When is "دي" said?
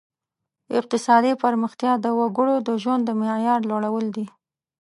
4.15-4.25